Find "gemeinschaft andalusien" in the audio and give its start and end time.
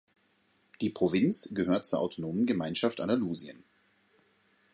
2.47-3.63